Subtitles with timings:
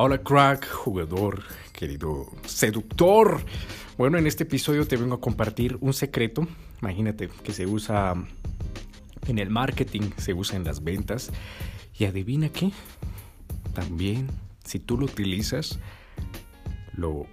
[0.00, 3.40] Hola crack, jugador, querido seductor.
[3.96, 6.46] Bueno, en este episodio te vengo a compartir un secreto.
[6.80, 8.14] Imagínate que se usa
[9.26, 11.32] en el marketing, se usa en las ventas.
[11.98, 12.70] Y adivina qué,
[13.74, 14.28] también
[14.64, 15.80] si tú lo utilizas,
[16.94, 17.26] lo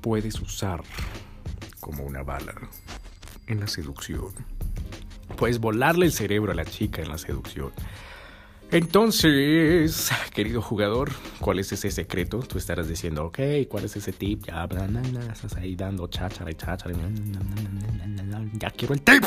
[0.00, 0.82] puedes usar
[1.78, 2.54] como una bala
[3.46, 4.34] en la seducción.
[5.36, 7.70] Puedes volarle el cerebro a la chica en la seducción.
[8.70, 12.40] Entonces, querido jugador, ¿cuál es ese secreto?
[12.40, 14.44] Tú estarás diciendo, ok, ¿cuál es ese tip?
[14.46, 14.68] Ya,
[15.32, 16.94] estás ahí dando cháchara y cháchara.
[18.54, 19.24] Ya quiero el tip.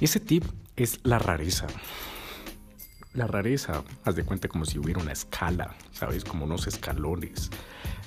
[0.00, 0.44] Y ese tip
[0.76, 1.66] es la rareza.
[3.14, 6.24] La rareza, haz de cuenta como si hubiera una escala, ¿sabes?
[6.24, 7.50] Como unos escalones.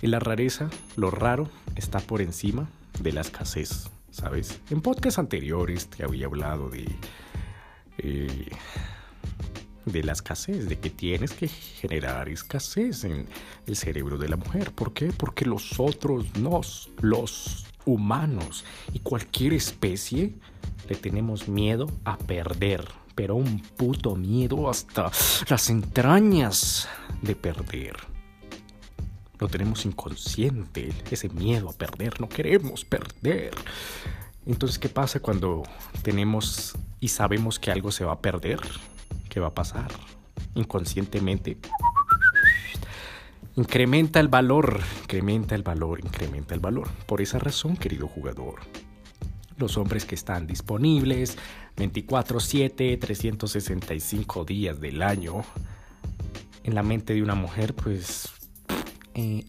[0.02, 2.70] Y la rareza, lo raro, está por encima
[3.00, 4.60] de la escasez, ¿sabes?
[4.70, 6.86] En podcasts anteriores te había hablado de...
[7.98, 8.50] Eh,
[9.86, 13.28] de la escasez, de que tienes que generar escasez en
[13.68, 14.72] el cerebro de la mujer.
[14.72, 15.12] ¿Por qué?
[15.16, 20.34] Porque los otros nos, los humanos y cualquier especie,
[20.90, 25.12] le tenemos miedo a perder, pero un puto miedo hasta
[25.48, 26.88] las entrañas
[27.22, 27.96] de perder.
[29.40, 33.54] Lo tenemos inconsciente, ese miedo a perder, no queremos perder.
[34.46, 35.64] Entonces, ¿qué pasa cuando
[36.04, 38.60] tenemos y sabemos que algo se va a perder?
[39.36, 39.92] ¿Qué va a pasar?
[40.54, 41.58] Inconscientemente.
[43.58, 46.88] Incrementa el valor, incrementa el valor, incrementa el valor.
[47.06, 48.62] Por esa razón, querido jugador,
[49.58, 51.38] los hombres que están disponibles
[51.76, 55.44] 24/7, 365 días del año,
[56.64, 58.30] en la mente de una mujer, pues,
[59.16, 59.44] eh,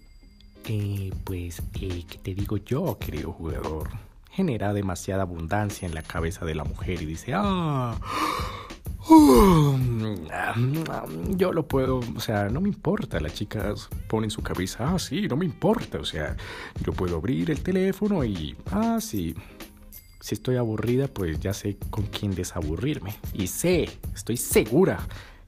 [0.65, 3.91] eh, pues, eh, ¿qué te digo yo, querido jugador?
[4.33, 7.97] Genera demasiada abundancia en la cabeza de la mujer y dice, ah,
[11.37, 13.21] yo lo puedo, o sea, no me importa.
[13.21, 13.75] La chica
[14.09, 15.99] pone en su cabeza, ah, sí, no me importa.
[15.99, 16.37] O sea,
[16.85, 19.35] yo puedo abrir el teléfono y, ah, sí.
[20.21, 23.15] Si estoy aburrida, pues ya sé con quién desaburrirme.
[23.33, 24.99] Y sé, estoy segura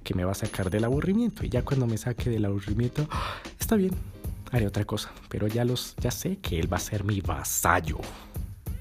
[0.04, 1.44] que me va a sacar del aburrimiento.
[1.44, 3.08] Y ya cuando me saque del aburrimiento,
[3.58, 3.92] está bien,
[4.52, 5.10] haré otra cosa.
[5.28, 7.98] Pero ya los, ya sé que él va a ser mi vasallo,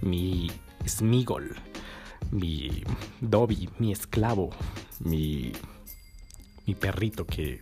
[0.01, 0.51] mi
[0.87, 1.55] smigol
[2.31, 2.83] mi
[3.21, 4.49] Dobby, mi esclavo,
[4.99, 5.51] mi,
[6.65, 7.61] mi perrito que...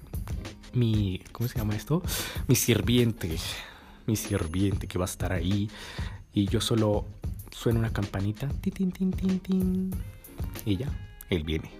[0.73, 1.21] Mi...
[1.31, 2.01] ¿Cómo se llama esto?
[2.47, 3.37] Mi sirviente,
[4.07, 5.69] mi sirviente que va a estar ahí
[6.33, 7.05] y yo solo
[7.49, 9.91] suena una campanita, tin, tin, tin, tin,
[10.65, 10.89] y ya,
[11.29, 11.71] él viene.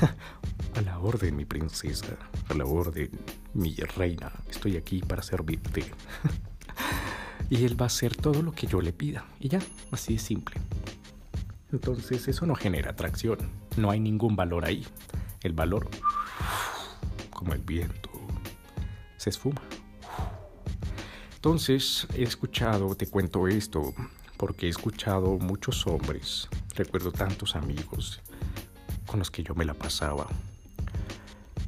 [0.74, 2.16] a la orden, mi princesa,
[2.48, 3.10] a la orden,
[3.54, 5.84] mi reina, estoy aquí para servirte.
[7.50, 9.60] y él va a hacer todo lo que yo le pida, y ya,
[9.92, 10.56] así de simple.
[11.72, 13.38] Entonces eso no genera atracción,
[13.76, 14.86] no hay ningún valor ahí.
[15.42, 15.88] El valor,
[17.30, 18.10] como el viento,
[19.16, 19.62] se esfuma.
[21.34, 23.94] Entonces he escuchado, te cuento esto,
[24.36, 28.20] porque he escuchado muchos hombres, recuerdo tantos amigos
[29.06, 30.26] con los que yo me la pasaba.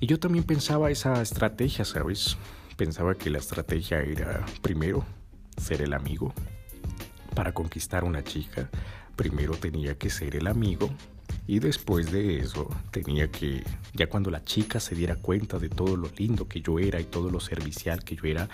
[0.01, 2.37] Y yo también pensaba esa estrategia, ¿sabes?
[2.77, 5.05] Pensaba que la estrategia era, primero,
[5.57, 6.35] ser el amigo
[7.35, 8.69] para conquistar una chica,
[9.17, 10.91] primero tenía que ser el amigo
[11.47, 15.97] y después de eso tenía que, ya cuando la chica se diera cuenta de todo
[15.97, 18.49] lo lindo que yo era y todo lo servicial que yo era,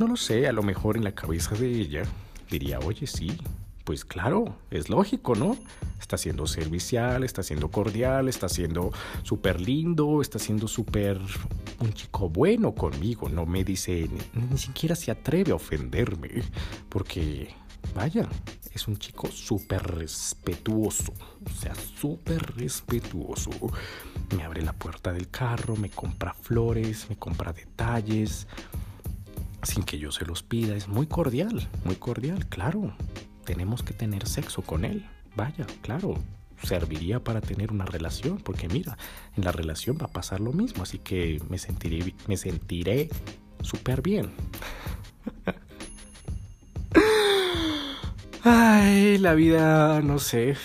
[0.00, 2.02] no lo sé, a lo mejor en la cabeza de ella
[2.50, 3.36] diría, oye, sí,
[3.84, 5.56] pues claro, es lógico, ¿no?
[5.98, 11.18] Está siendo servicial, está siendo cordial, está siendo súper lindo, está siendo súper
[11.80, 16.42] un chico bueno conmigo, no me dice, ni, ni siquiera se atreve a ofenderme,
[16.88, 17.54] porque,
[17.94, 18.28] vaya,
[18.78, 21.12] es un chico súper respetuoso,
[21.44, 23.50] o sea, súper respetuoso.
[24.36, 28.46] Me abre la puerta del carro, me compra flores, me compra detalles,
[29.64, 30.76] sin que yo se los pida.
[30.76, 32.94] Es muy cordial, muy cordial, claro.
[33.44, 35.04] Tenemos que tener sexo con él.
[35.34, 36.14] Vaya, claro,
[36.62, 38.96] serviría para tener una relación, porque mira,
[39.36, 43.08] en la relación va a pasar lo mismo, así que me sentiré, me sentiré
[43.60, 44.30] súper bien.
[48.44, 50.56] Ay, la vida, no sé,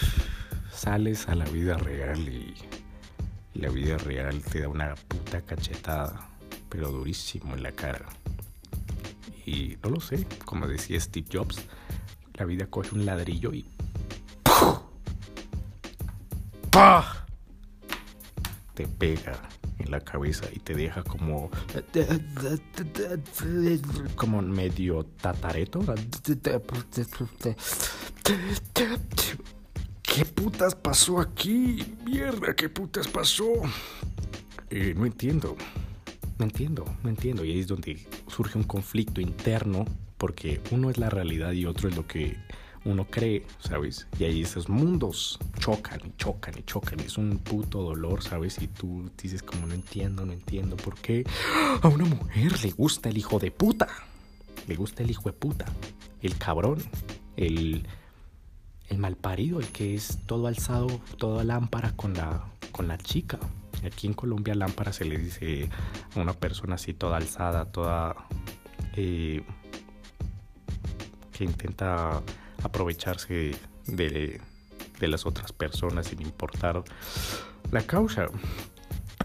[0.71, 2.53] sales a la vida real y,
[3.55, 6.27] la vida real te da una puta cachetada,
[6.69, 8.05] pero durísimo en la cara.
[9.45, 11.63] Y no lo sé, como decía Steve Jobs,
[12.35, 13.65] la vida coge un ladrillo y
[16.71, 17.25] ¡Pah!
[18.73, 19.39] te pega
[19.79, 21.49] en la cabeza y te deja como
[24.15, 25.81] como medio tatareto.
[30.01, 31.95] ¿Qué putas pasó aquí?
[32.05, 33.47] Mierda, ¿qué putas pasó?
[34.69, 35.55] Eh, no entiendo.
[36.37, 37.43] me entiendo, me entiendo.
[37.45, 39.85] Y ahí es donde surge un conflicto interno
[40.17, 42.37] porque uno es la realidad y otro es lo que
[42.85, 44.07] uno cree, ¿sabes?
[44.19, 46.99] Y ahí esos mundos chocan y chocan y chocan.
[46.99, 48.61] Es un puto dolor, ¿sabes?
[48.61, 51.25] Y tú dices como no entiendo, no entiendo por qué
[51.81, 53.87] a una mujer le gusta el hijo de puta.
[54.67, 55.65] Le gusta el hijo de puta.
[56.21, 56.79] El cabrón.
[57.35, 57.87] El,
[58.89, 60.87] el malparido, el que es todo alzado,
[61.17, 63.39] toda lámpara con la, con la chica.
[63.85, 65.69] Aquí en Colombia lámpara se le dice
[66.15, 68.27] a una persona así toda alzada, toda...
[68.95, 69.43] Eh,
[71.31, 72.21] que intenta
[72.63, 73.55] aprovecharse
[73.85, 74.41] de,
[74.99, 76.83] de las otras personas sin importar
[77.71, 78.27] la causa.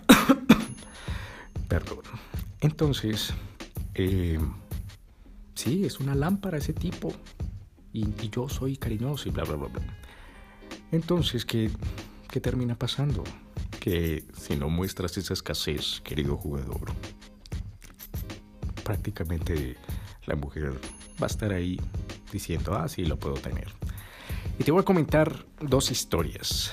[1.69, 2.00] Perdón.
[2.61, 3.32] Entonces,
[3.94, 4.38] eh,
[5.55, 7.12] sí, es una lámpara ese tipo.
[7.93, 9.82] Y, yo soy cariñoso y bla, bla, bla, bla.
[10.93, 11.70] Entonces, ¿qué,
[12.31, 13.25] ¿qué termina pasando?
[13.81, 16.93] Que si no muestras esa escasez, querido jugador,
[18.85, 19.76] prácticamente
[20.26, 20.73] la mujer
[21.20, 21.81] va a estar ahí
[22.32, 23.69] diciendo, ah, sí, lo puedo tener.
[24.58, 26.72] Y te voy a comentar dos historias.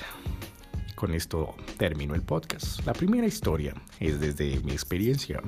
[0.94, 2.84] Con esto termino el podcast.
[2.86, 5.42] La primera historia es desde mi experiencia.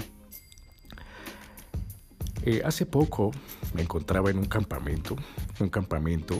[2.43, 3.33] Eh, hace poco
[3.75, 5.17] me encontraba en un campamento,
[5.59, 6.37] un campamento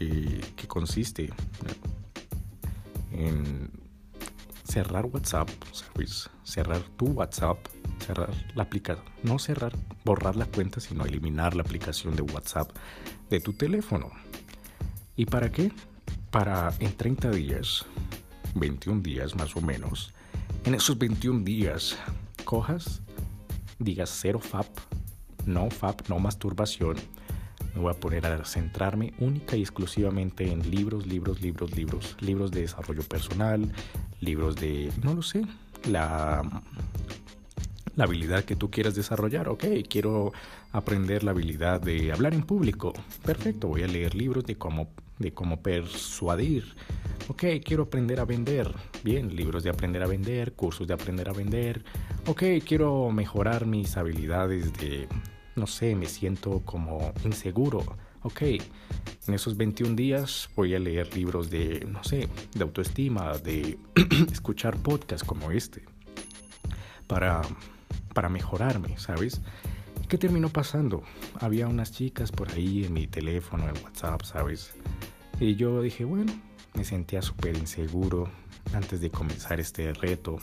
[0.00, 1.30] eh, que consiste
[3.12, 3.70] en
[4.64, 6.30] cerrar WhatsApp, ¿sabes?
[6.42, 7.58] Cerrar tu WhatsApp,
[8.02, 9.72] cerrar la aplicación, no cerrar,
[10.04, 12.70] borrar la cuenta, sino eliminar la aplicación de WhatsApp
[13.30, 14.10] de tu teléfono.
[15.16, 15.72] ¿Y para qué?
[16.30, 17.86] Para en 30 días,
[18.54, 20.12] 21 días más o menos,
[20.64, 21.96] en esos 21 días
[22.44, 23.02] cojas,
[23.78, 24.66] digas cero FAP,
[25.46, 26.96] no FAP, no masturbación,
[27.74, 32.50] me voy a poner a centrarme única y exclusivamente en libros, libros, libros, libros, libros
[32.50, 33.72] de desarrollo personal,
[34.20, 35.42] libros de, no lo sé,
[35.88, 36.42] la,
[37.96, 39.48] la habilidad que tú quieras desarrollar.
[39.48, 40.32] Ok, quiero
[40.72, 42.92] aprender la habilidad de hablar en público.
[43.24, 46.74] Perfecto, voy a leer libros de cómo, de cómo persuadir.
[47.28, 48.72] Ok, quiero aprender a vender.
[49.04, 51.84] Bien, libros de aprender a vender, cursos de aprender a vender.
[52.26, 55.08] Ok, quiero mejorar mis habilidades de
[55.54, 57.84] no sé, me siento como inseguro.
[58.22, 58.42] Ok,
[59.26, 63.78] en esos 21 días voy a leer libros de, no sé, de autoestima, de
[64.32, 65.82] escuchar podcasts como este,
[67.08, 67.42] para,
[68.14, 69.40] para mejorarme, ¿sabes?
[70.08, 71.02] ¿Qué terminó pasando?
[71.40, 74.74] Había unas chicas por ahí en mi teléfono, en WhatsApp, ¿sabes?
[75.40, 76.32] Y yo dije, bueno,
[76.74, 78.28] me sentía súper inseguro
[78.74, 80.38] antes de comenzar este reto.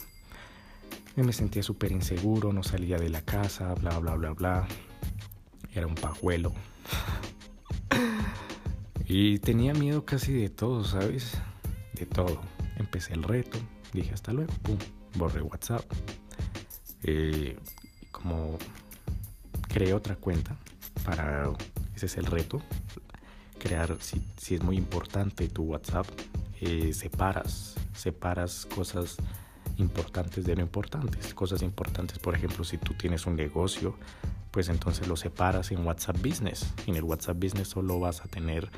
[1.16, 4.68] me sentía súper inseguro, no salía de la casa, bla, bla, bla, bla
[5.74, 6.54] era un pajuelo.
[9.06, 11.38] y tenía miedo casi de todo, ¿sabes?
[11.94, 12.42] De todo.
[12.77, 13.57] Empecé el reto,
[13.94, 14.77] dije hasta luego, pum,
[15.16, 15.83] borré WhatsApp.
[17.03, 17.57] Eh,
[18.11, 18.57] como
[19.67, 20.57] creé otra cuenta
[21.05, 21.51] para,
[21.95, 22.61] ese es el reto,
[23.57, 26.07] crear, si, si es muy importante tu WhatsApp,
[26.61, 29.17] eh, separas, separas cosas
[29.77, 31.33] importantes de no importantes.
[31.33, 33.95] Cosas importantes, por ejemplo, si tú tienes un negocio,
[34.51, 36.73] pues entonces lo separas en WhatsApp Business.
[36.87, 38.69] En el WhatsApp Business solo vas a tener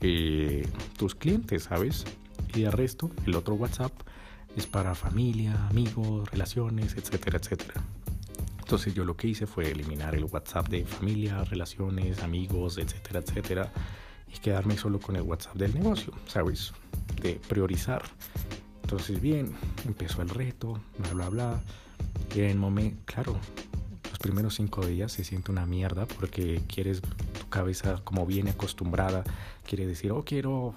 [0.00, 2.04] eh, tus clientes, ¿sabes?
[2.54, 3.92] Y el resto, el otro WhatsApp
[4.56, 7.82] es para familia, amigos, relaciones, etcétera, etcétera.
[8.58, 13.72] Entonces yo lo que hice fue eliminar el WhatsApp de familia, relaciones, amigos, etcétera, etcétera,
[14.32, 16.72] y quedarme solo con el WhatsApp del negocio, ¿sabes?
[17.20, 18.02] De priorizar.
[18.82, 19.54] Entonces bien,
[19.86, 21.60] empezó el reto, bla, bla, bla.
[22.34, 23.36] Y en el momento, claro,
[24.20, 29.24] primeros cinco días se siente una mierda porque quieres, tu cabeza como viene acostumbrada,
[29.66, 30.74] quiere decir, oh, quiero,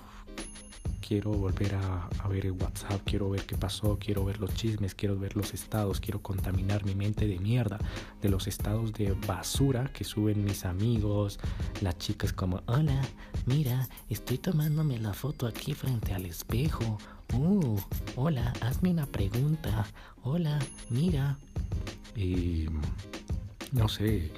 [1.06, 5.20] quiero volver a, ver el WhatsApp, quiero ver qué pasó, quiero ver los chismes, quiero
[5.20, 7.78] ver los estados, quiero contaminar mi mente de mierda,
[8.22, 11.40] de los estados de basura que suben mis amigos,
[11.82, 13.02] las chicas como, hola,
[13.46, 16.98] mira, estoy tomándome la foto aquí frente al espejo.
[17.34, 17.80] Uh,
[18.16, 19.86] hola, hazme una pregunta.
[20.24, 21.38] Hola, mira.
[22.16, 22.68] Y
[23.72, 24.32] no sé,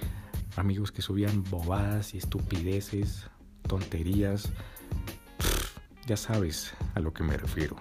[0.55, 3.27] amigos que subían bobadas y estupideces,
[3.67, 4.50] tonterías.
[6.05, 7.75] Ya sabes a lo que me refiero.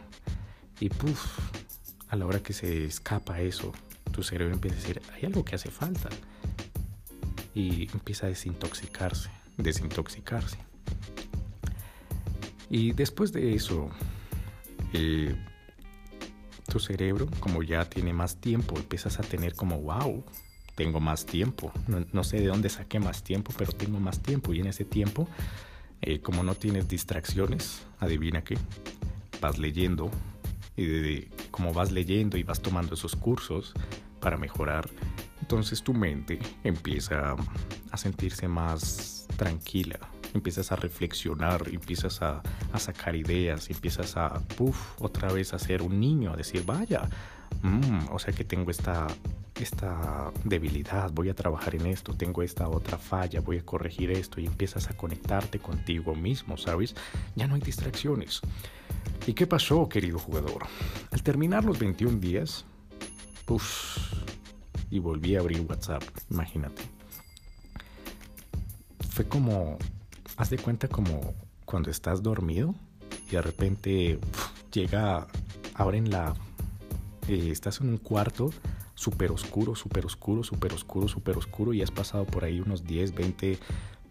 [0.81, 1.39] Y puff,
[2.09, 3.73] a la hora que se escapa eso,
[4.13, 6.09] tu cerebro empieza a decir, hay algo que hace falta.
[7.55, 10.59] Y empieza a desintoxicarse, desintoxicarse.
[12.71, 13.89] Y después de eso,
[14.93, 15.37] eh,
[16.69, 20.25] tu cerebro, como ya tiene más tiempo, empiezas a tener como, wow,
[20.75, 21.73] tengo más tiempo.
[22.13, 24.53] No, sé de dónde saqué más tiempo, pero tengo más tiempo.
[24.53, 25.29] Y en ese tiempo,
[26.07, 28.57] eh, como no tienes distracciones, adivina qué,
[29.41, 30.11] vas leyendo.
[30.77, 33.75] Y como vas leyendo y vas tomando esos cursos,
[34.25, 34.89] para mejorar,
[35.43, 37.37] entonces tu mente empieza
[37.91, 39.99] a sentirse más tranquila,
[40.33, 42.43] empiezas a reflexionar, empiezas a,
[42.79, 47.03] sacar ideas, empiezas a, puff, otra vez a ser un niño, a decir, vaya,
[47.61, 49.09] mm, o sea que tengo esta,
[49.63, 54.41] esta debilidad, voy a trabajar en esto, tengo esta otra falla, voy a corregir esto
[54.41, 56.95] y empiezas a conectarte contigo mismo, ¿sabes?
[57.37, 58.41] Ya no hay distracciones.
[59.27, 60.67] ¿Y qué pasó, querido jugador?
[61.11, 62.65] Al terminar los 21 días,
[63.45, 63.99] puff,
[64.91, 66.83] y volví a abrir WhatsApp, imagínate.
[69.11, 69.79] Fue como
[70.37, 71.35] haz de cuenta como
[71.65, 72.75] cuando estás dormido
[73.29, 74.19] y de repente
[74.73, 75.27] llega,
[75.75, 76.35] abren la,
[77.29, 78.51] eh, estás en un cuarto
[78.95, 83.15] súper oscuro, súper oscuro, súper oscuro, súper oscuro y has pasado por ahí unos 10,
[83.15, 83.59] 20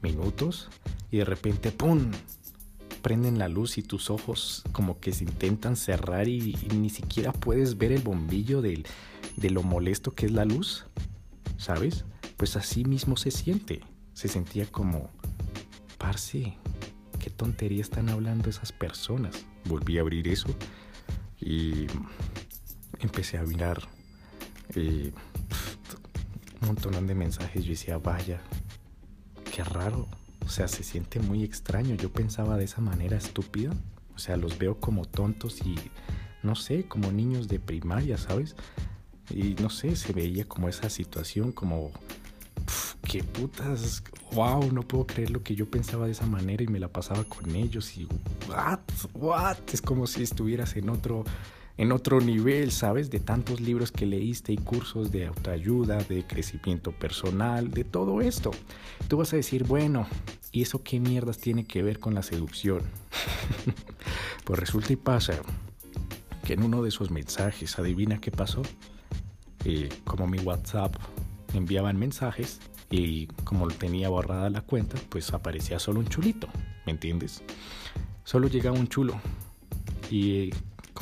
[0.02, 0.70] minutos
[1.12, 2.12] y de repente, ¡pum!
[3.02, 7.78] prenden la luz y tus ojos como que se intentan cerrar y, ni siquiera puedes
[7.78, 8.84] ver el bombillo de
[9.50, 10.86] lo molesto que es la luz,
[11.58, 12.06] ¿sabes?
[12.38, 13.82] Pues así mismo se siente.
[14.14, 15.10] Se sentía como,
[15.98, 16.56] parce,
[17.20, 19.46] qué tontería están hablando esas personas.
[19.66, 20.48] Volví a abrir eso
[21.42, 21.88] y
[23.00, 23.82] empecé a mirar
[24.76, 25.14] un
[26.62, 27.64] montón de mensajes.
[27.64, 28.42] Yo decía, vaya,
[29.54, 30.08] qué raro.
[30.46, 31.96] O sea, se siente muy extraño.
[31.96, 33.72] Yo pensaba de esa manera estúpida.
[34.16, 35.76] O sea, los veo como tontos y,
[36.44, 38.56] no sé, como niños de primaria, ¿sabes?
[39.30, 41.92] Y no sé, se veía como esa situación, como
[43.10, 46.80] qué putas, wow, no puedo creer lo que yo pensaba de esa manera y me
[46.80, 48.08] la pasaba con ellos y
[48.50, 48.80] what,
[49.14, 51.24] what, es como si estuvieras en otro
[51.78, 53.10] en otro nivel, ¿sabes?
[53.10, 58.52] De tantos libros que leíste y cursos de autoayuda, de crecimiento personal, de todo esto.
[59.08, 60.08] Tú vas a decir, bueno,
[60.52, 62.82] ¿y eso qué mierdas tiene que ver con la seducción?
[64.46, 65.34] pues resulta y pasa
[66.46, 68.62] que en uno de esos mensajes, adivina qué pasó.
[69.66, 70.94] Eh, como mi WhatsApp
[71.54, 72.60] enviaban mensajes,
[72.94, 76.48] y como tenía borrada la cuenta, pues aparecía solo un chulito,
[76.86, 77.42] ¿me entiendes?
[78.24, 79.20] Solo llegaba un chulo
[80.12, 80.52] y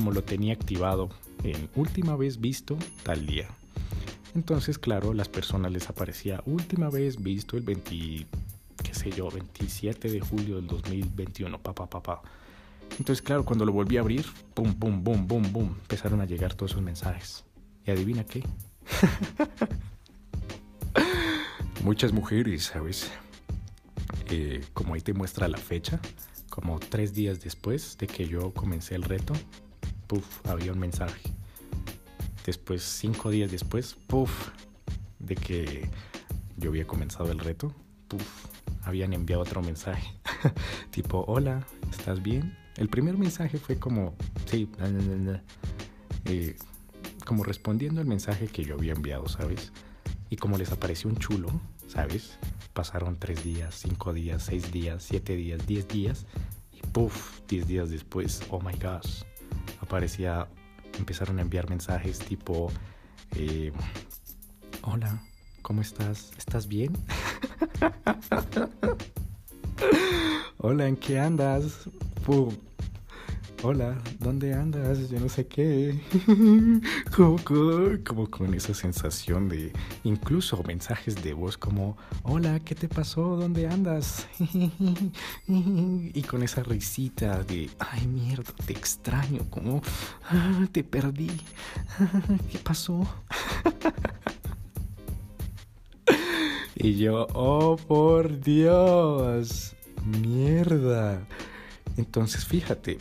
[0.01, 1.10] como lo tenía activado
[1.43, 3.48] en última vez visto tal día.
[4.34, 8.25] Entonces, claro, las personas les aparecía última vez visto el 20,
[8.84, 12.24] qué sé yo, 27 de julio del 2021, papá, papá.
[12.98, 16.55] Entonces, claro, cuando lo volví a abrir, pum, pum, pum, pum, pum, empezaron a llegar
[16.55, 17.43] todos esos mensajes.
[17.86, 18.43] ¿Y adivina qué?
[21.84, 23.12] muchas mujeres, ¿sabes?
[24.31, 26.00] Eh, como ahí te muestra la fecha,
[26.50, 29.36] como tres días después de que yo comencé el reto,
[30.12, 31.22] puff, había un mensaje.
[32.46, 34.50] Después, cinco días después, puff,
[35.20, 35.89] de que
[36.58, 37.74] yo había comenzado el reto,
[38.10, 38.46] puff,
[38.84, 40.12] habían enviado otro mensaje.
[40.91, 42.58] tipo, hola, ¿estás bien?
[42.75, 44.13] El primer mensaje fue como,
[44.48, 44.70] sí,
[46.25, 46.58] eh,
[47.25, 49.72] como respondiendo al mensaje que yo había enviado, ¿sabes?
[50.30, 51.48] Y como les apareció un chulo,
[51.88, 52.38] ¿sabes?
[52.74, 56.25] Pasaron tres días, cinco días, seis días, siete días, diez días.
[56.74, 59.24] Y puff, diez días después, oh my gosh,
[59.92, 60.48] aparecía,
[60.98, 62.72] empezaron a enviar mensajes tipo,
[63.36, 63.74] eh,
[64.84, 65.22] hola,
[65.62, 66.32] ¿cómo estás?
[66.38, 66.94] ¿Estás bien?
[70.60, 71.90] hola, ¿en qué andas?
[72.26, 72.56] Pum,
[73.63, 75.10] hola, ¿dónde andas?
[75.10, 76.00] Yo no sé qué.
[78.06, 79.72] como, con esa sensación de
[80.03, 83.36] incluso mensajes de voz como, hola, ¿qué te pasó?
[83.36, 84.27] ¿Dónde andas?
[85.48, 89.82] y con esa risita de, ay mierda, te extraño, como,
[90.30, 91.32] ah, te perdí.
[92.51, 93.01] ¿Qué pasó?
[96.75, 99.75] y yo, oh por Dios,
[100.06, 101.22] mierda.
[101.98, 102.98] Entonces fíjate,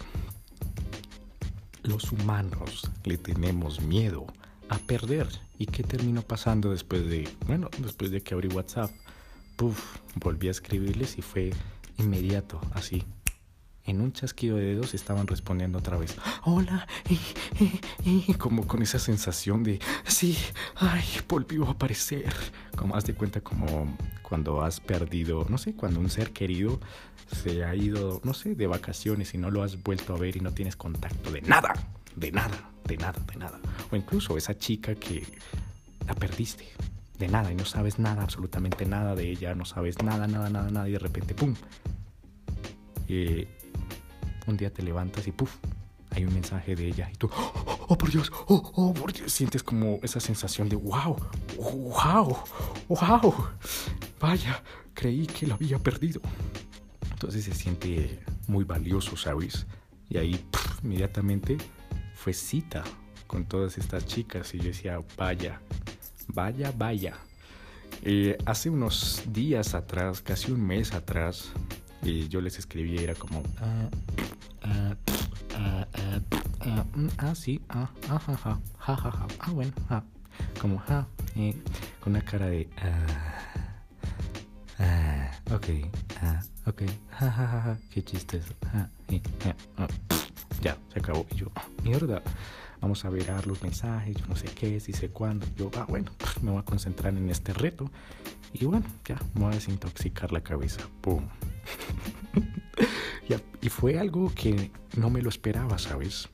[1.91, 4.27] los humanos le tenemos miedo
[4.69, 5.27] a perder.
[5.59, 8.91] ¿Y qué terminó pasando después de, bueno, después de que abrí WhatsApp?
[9.57, 11.53] Puf, volví a escribirles y fue
[11.99, 13.05] inmediato, así.
[13.85, 16.17] En un chasquido de dedos estaban respondiendo otra vez.
[16.45, 16.87] Hola,
[18.05, 20.39] y, como con esa sensación de, sí,
[20.77, 22.33] ay, volvió a aparecer.
[22.77, 23.97] Como haz de cuenta como
[24.31, 26.79] cuando has perdido, no sé, cuando un ser querido
[27.43, 30.41] se ha ido, no sé, de vacaciones y no lo has vuelto a ver y
[30.41, 31.75] no tienes contacto de nada,
[32.15, 33.61] de nada, de nada, de nada.
[33.91, 35.27] O incluso esa chica que
[36.07, 36.65] la perdiste,
[37.19, 40.71] de nada, y no sabes nada, absolutamente nada de ella, no sabes nada, nada, nada,
[40.71, 41.57] nada, y de repente, ¡pum!
[43.09, 43.49] Eh,
[44.47, 45.57] un día te levantas y ¡puf!
[46.11, 49.63] Hay un mensaje de ella y tú, oh, por Dios, oh, oh, por Dios, sientes
[49.63, 51.17] como esa sensación de wow,
[51.57, 52.37] wow,
[52.89, 53.35] wow,
[54.21, 54.63] vaya,
[54.93, 56.21] creí que la había perdido.
[57.13, 59.67] Entonces se siente muy valioso, ¿sabes?
[60.09, 60.45] Y ahí
[60.83, 61.59] inmediatamente
[62.15, 62.83] fue cita
[63.27, 65.61] con todas estas chicas y yo decía, vaya,
[66.35, 67.15] Vaya, vaya.
[68.03, 71.51] Eh, hace unos días atrás, casi un mes atrás,
[72.03, 73.43] eh, yo les escribí, era como...
[73.59, 73.89] Ah,
[74.71, 74.95] ah,
[75.57, 75.87] ah,
[76.61, 76.85] ah,
[77.19, 80.03] ah sí, ah, ah, ja, ja, ja, ja, ja, ah, bueno, ah,
[80.61, 81.55] como, ja, eh,
[82.01, 82.69] con una cara de...
[82.79, 83.41] Ah,
[84.79, 85.67] ah, ok,
[86.23, 86.83] ah, ok,
[87.19, 89.89] ja, ja, ja, ja, qué chistoso, ah, eh, eh, ah,
[90.63, 91.27] ya, se acabó.
[91.31, 91.47] Y yo,
[91.83, 92.23] mierda,
[92.81, 95.47] vamos a ver los mensajes, yo no sé qué, si sé cuándo.
[95.57, 96.11] Yo, ah, bueno,
[96.43, 97.91] me voy a concentrar en este reto.
[98.53, 100.83] Y bueno, ya, me voy a desintoxicar la cabeza.
[101.01, 101.25] ¡Pum!
[103.61, 106.29] y fue algo que no me lo esperaba, ¿sabes?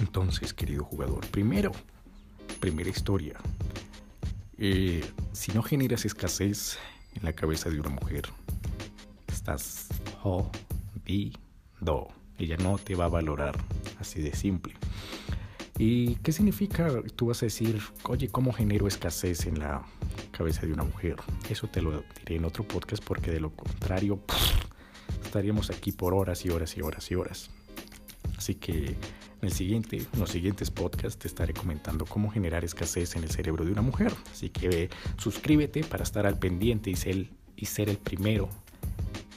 [0.00, 1.72] Entonces, querido jugador, primero,
[2.60, 3.38] primera historia.
[4.58, 6.78] Eh, si no generas escasez
[7.14, 8.24] en la cabeza de una mujer,
[9.28, 9.88] estás
[10.20, 11.38] jodido.
[12.38, 13.56] Ella no te va a valorar,
[14.00, 14.74] así de simple.
[15.78, 16.88] ¿Y qué significa?
[17.16, 19.82] Tú vas a decir, oye, ¿cómo genero escasez en la
[20.30, 21.16] cabeza de una mujer?
[21.48, 24.20] Eso te lo diré en otro podcast porque de lo contrario
[25.34, 27.50] estaríamos aquí por horas y horas y horas y horas.
[28.38, 28.96] Así que en
[29.42, 33.64] el siguiente, en los siguientes podcasts te estaré comentando cómo generar escasez en el cerebro
[33.64, 34.14] de una mujer.
[34.30, 38.48] Así que suscríbete para estar al pendiente y ser, el primero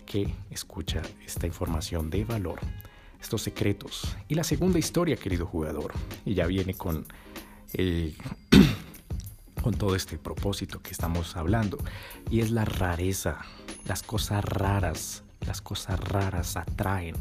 [0.05, 2.59] que escucha esta información de valor
[3.19, 4.15] estos secretos.
[4.27, 5.93] Y la segunda historia, querido jugador,
[6.25, 7.07] y ya viene con,
[9.63, 11.79] con todo este propósito que estamos hablando,
[12.29, 13.39] y es la rareza,
[13.87, 17.15] las cosas raras, las cosas raras atraen.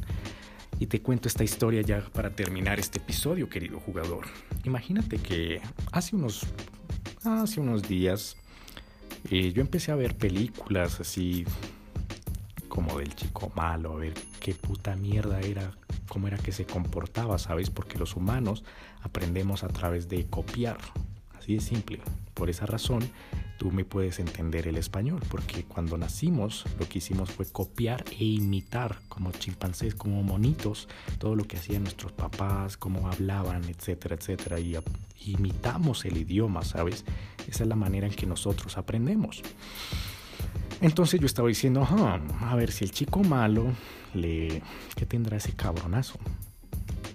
[0.78, 4.26] Y te cuento esta historia ya para terminar este episodio, querido jugador.
[4.64, 5.60] Imagínate que
[5.92, 6.46] hace unos,
[7.24, 8.36] hace unos días
[9.30, 11.44] eh, yo empecé a ver películas así
[12.68, 15.72] como del chico malo, a ver qué puta mierda era
[16.08, 17.70] cómo era que se comportaba, ¿sabes?
[17.70, 18.64] Porque los humanos
[19.02, 20.78] aprendemos a través de copiar,
[21.46, 22.00] así de simple.
[22.34, 23.08] Por esa razón,
[23.56, 28.24] tú me puedes entender el español, porque cuando nacimos lo que hicimos fue copiar e
[28.24, 34.58] imitar como chimpancés, como monitos, todo lo que hacían nuestros papás, cómo hablaban, etcétera, etcétera,
[34.58, 34.76] y
[35.24, 37.04] imitamos el idioma, ¿sabes?
[37.48, 39.42] Esa es la manera en que nosotros aprendemos.
[40.80, 43.72] Entonces yo estaba diciendo, a ver si el chico malo
[44.14, 44.62] le...
[44.96, 46.18] ¿Qué tendrá ese cabronazo?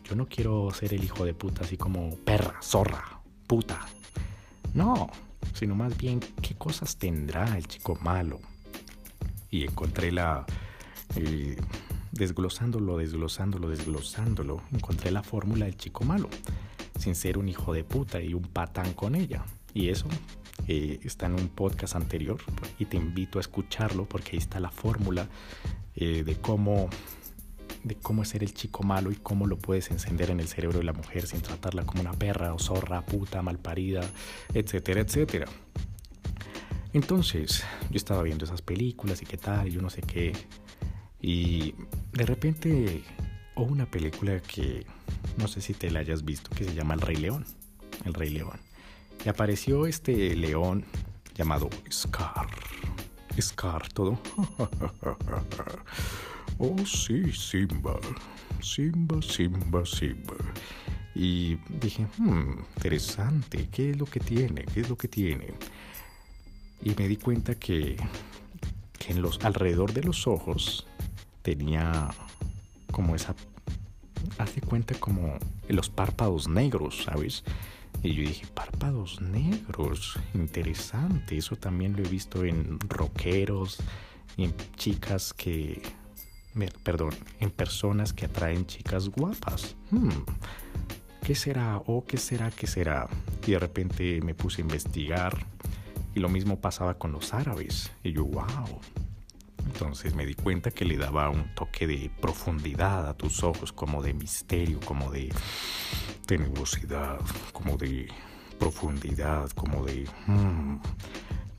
[0.06, 3.86] Yo no quiero ser el hijo de puta así como perra, zorra, puta.
[4.74, 5.10] No,
[5.54, 8.40] sino más bien qué cosas tendrá el chico malo.
[9.50, 10.46] Y encontré la...
[11.16, 11.58] Eh,
[12.12, 16.30] desglosándolo, desglosándolo, desglosándolo, encontré la fórmula del chico malo,
[17.00, 19.44] sin ser un hijo de puta y un patán con ella.
[19.74, 20.08] Y eso
[20.68, 22.40] eh, está en un podcast anterior
[22.80, 25.28] y te invito a escucharlo porque ahí está la fórmula
[25.96, 26.90] eh, de cómo
[27.84, 30.86] de cómo ser el chico malo y cómo lo puedes encender en el cerebro de
[30.86, 34.02] la mujer sin tratarla como una perra o zorra, puta, malparida,
[34.54, 35.48] etcétera, etcétera.
[36.94, 40.34] Entonces, yo estaba viendo esas películas y qué tal, y yo no sé qué.
[41.22, 41.74] Y
[42.12, 43.04] de repente,
[43.56, 44.86] o una película que
[45.38, 47.46] no sé si te la hayas visto, que se llama El Rey León.
[48.06, 48.60] El Rey León.
[49.26, 50.84] Y apareció este león
[51.36, 52.48] llamado Scar.
[53.40, 54.20] Scar, todo.
[56.62, 58.00] oh, sí, Simba.
[58.62, 60.36] Simba, Simba, Simba.
[61.16, 64.64] Y dije, hmm, interesante, ¿qué es lo que tiene?
[64.74, 65.54] ¿Qué es lo que tiene?
[66.84, 67.98] Y me di cuenta que,
[68.98, 70.88] que en los, alrededor de los ojos
[71.42, 72.10] tenía
[72.92, 73.36] como esa,
[74.38, 77.44] hace cuenta como los párpados negros, ¿sabes?
[78.04, 81.38] Y yo dije, párpados negros, interesante.
[81.38, 83.78] Eso también lo he visto en rockeros
[84.38, 85.82] en chicas que,
[86.84, 89.76] perdón, en personas que atraen chicas guapas.
[89.90, 90.10] Hmm,
[91.24, 91.78] ¿Qué será?
[91.86, 92.52] ¿O qué será?
[92.52, 93.08] ¿Qué será?
[93.46, 95.38] Y de repente me puse a investigar
[96.16, 97.92] y lo mismo pasaba con los árabes.
[98.04, 98.82] Y yo, wow.
[99.66, 104.02] Entonces me di cuenta que le daba un toque de profundidad a tus ojos, como
[104.02, 105.32] de misterio, como de
[106.26, 107.20] tenebrosidad,
[107.54, 108.08] como de
[108.60, 110.08] profundidad, como de...
[110.28, 110.80] Mm,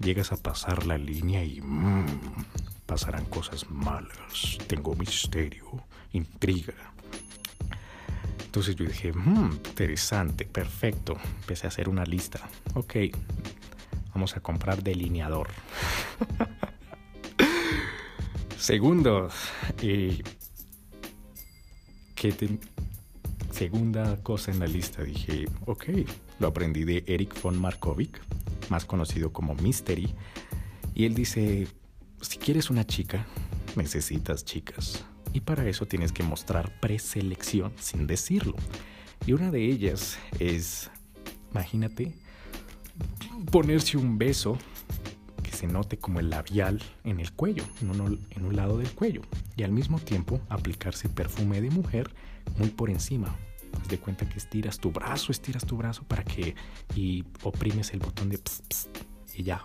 [0.00, 2.06] llegas a pasar la línea y mm,
[2.92, 4.58] pasarán cosas malas.
[4.66, 5.64] Tengo misterio,
[6.12, 6.74] intriga.
[8.44, 11.16] Entonces yo dije, mm, interesante, perfecto.
[11.40, 12.40] Empecé a hacer una lista.
[12.74, 12.96] Ok,
[14.12, 15.48] vamos a comprar delineador.
[18.58, 19.30] Segundo,
[19.80, 20.22] eh,
[23.52, 25.84] segunda cosa en la lista dije, ok,
[26.40, 28.20] lo aprendí de Eric von Markovic,
[28.68, 30.14] más conocido como Mystery,
[30.94, 31.66] y él dice,
[32.22, 33.26] si quieres una chica,
[33.76, 38.54] necesitas chicas, y para eso tienes que mostrar preselección sin decirlo.
[39.26, 40.90] Y una de ellas es,
[41.50, 42.14] imagínate,
[43.50, 44.58] ponerse un beso
[45.42, 49.22] que se note como el labial en el cuello, en, un lado del cuello,
[49.56, 52.14] y al mismo tiempo aplicarse perfume de mujer
[52.56, 53.36] muy por encima.
[53.80, 56.54] Haz de cuenta que estiras tu brazo, estiras tu brazo para que
[56.94, 58.38] y oprimes el botón de
[59.34, 59.62] y ya,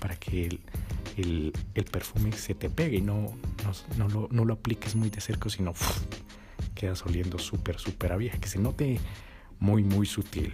[0.00, 0.60] para que el,
[1.16, 3.32] el, el, perfume se te pegue y no,
[3.64, 5.72] no, no, lo, no lo, apliques muy de cerca, sino
[6.74, 8.98] quedas oliendo súper, súper a vieja, que se note
[9.58, 10.52] muy, muy sutil.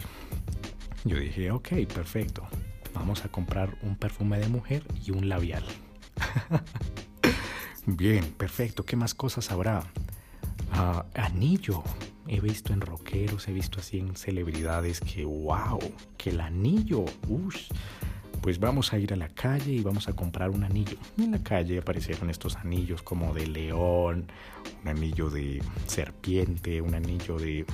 [1.05, 2.47] Yo dije, ok, perfecto.
[2.93, 5.65] Vamos a comprar un perfume de mujer y un labial.
[7.87, 8.85] Bien, perfecto.
[8.85, 9.85] ¿Qué más cosas habrá?
[10.73, 11.85] Uh, anillo.
[12.27, 15.79] He visto en rockeros, he visto así en celebridades que, wow,
[16.17, 17.57] que el anillo, uff.
[18.47, 20.97] Pues vamos a ir a la calle y vamos a comprar un anillo.
[21.19, 24.29] En la calle aparecieron estos anillos como de león,
[24.83, 27.67] un anillo de serpiente, un anillo de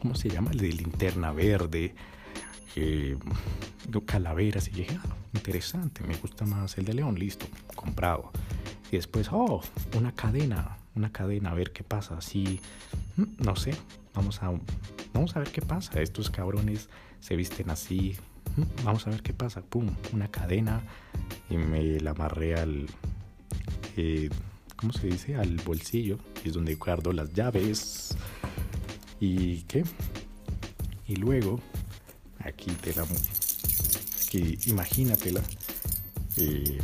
[0.00, 0.52] ¿cómo se llama?
[0.52, 1.96] El de linterna verde,
[2.76, 3.18] eh,
[4.06, 4.68] calaveras.
[4.68, 8.30] Y dije, ah, interesante, me gusta más el de león, listo, comprado.
[8.92, 9.62] Y después, oh,
[9.98, 12.18] una cadena, una cadena, a ver qué pasa.
[12.18, 12.60] Así,
[13.16, 13.74] mm, no sé,
[14.14, 14.52] vamos a,
[15.12, 16.00] vamos a ver qué pasa.
[16.00, 18.16] Estos cabrones se visten así,
[18.84, 19.62] vamos a ver qué pasa.
[19.62, 20.82] Pum, una cadena
[21.50, 22.86] y me la amarré al,
[23.96, 24.28] eh,
[24.76, 25.36] ¿cómo se dice?
[25.36, 28.16] Al bolsillo, es donde guardo las llaves.
[29.20, 29.84] ¿Y qué?
[31.06, 31.60] Y luego,
[32.40, 33.04] aquí te la...
[34.26, 35.42] Aquí, imagínatela.
[36.36, 36.78] Eh,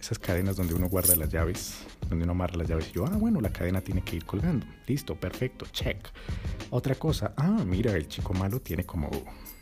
[0.00, 2.88] esas cadenas donde uno guarda las llaves, donde uno amarra las llaves.
[2.90, 4.64] Y yo, ah, bueno, la cadena tiene que ir colgando.
[4.86, 6.08] Listo, perfecto, check.
[6.70, 9.10] Otra cosa, ah, mira, el chico malo tiene como,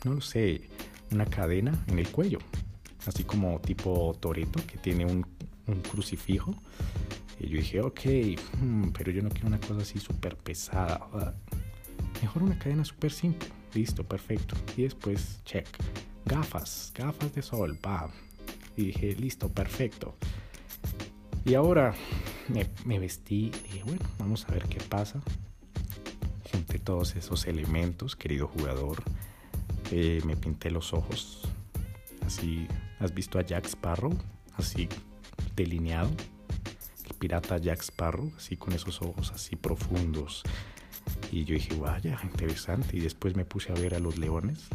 [0.03, 0.69] no lo sé,
[1.11, 2.39] una cadena en el cuello.
[3.05, 5.25] Así como tipo Toreto, que tiene un,
[5.91, 6.55] crucifijo.
[7.39, 8.01] Y yo dije, ok,
[8.61, 11.35] hmm, pero yo no quiero una cosa así súper pesada.
[12.21, 13.49] Mejor una cadena súper simple.
[13.73, 14.55] Listo, perfecto.
[14.77, 15.67] Y después, check.
[16.25, 18.09] Gafas, gafas de sol, va.
[18.77, 20.15] Y dije, listo, perfecto.
[21.45, 21.93] Y ahora
[22.85, 25.21] me, vestí y dije, bueno, vamos a ver qué pasa.
[26.51, 29.03] Junté todos esos elementos, querido jugador.
[29.91, 31.41] Eh, me pinté los ojos.
[32.25, 32.67] Así,
[32.99, 34.13] ¿has visto a Jack Sparrow?
[34.57, 34.89] Así
[35.55, 36.09] delineado.
[37.07, 40.43] El pirata Jack Sparrow, así con esos ojos así profundos
[41.31, 42.97] y yo dije, vaya, interesante.
[42.97, 44.67] Y después me puse a ver a los leones.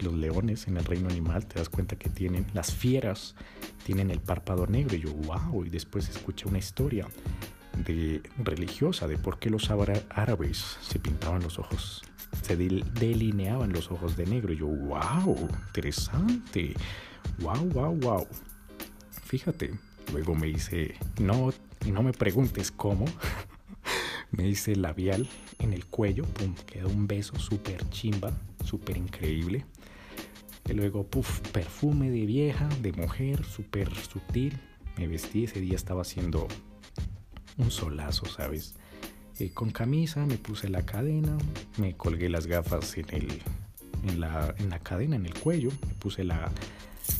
[0.00, 3.34] Los leones en el reino animal, te das cuenta que tienen, las fieras
[3.84, 4.96] tienen el párpado negro.
[4.96, 5.64] Y yo, wow.
[5.64, 7.06] Y después escuché una historia
[7.84, 12.02] de, religiosa de por qué los árabes se pintaban los ojos,
[12.42, 14.52] se delineaban los ojos de negro.
[14.52, 16.74] Y yo, wow, interesante.
[17.38, 18.26] Wow, wow, wow.
[19.24, 19.74] Fíjate,
[20.12, 21.52] luego me dice, no,
[21.86, 23.04] no me preguntes cómo.
[24.30, 28.32] me hice labial en el cuello, pum, quedó un beso súper chimba,
[28.64, 29.64] súper increíble.
[30.68, 34.58] Y luego, puff, perfume de vieja, de mujer, súper sutil.
[34.96, 36.48] Me vestí, ese día estaba haciendo
[37.56, 38.74] un solazo, ¿sabes?
[39.52, 41.36] Con camisa, me puse la cadena,
[41.76, 43.42] me colgué las gafas en, el,
[44.08, 46.50] en, la, en la cadena, en el cuello, me puse la,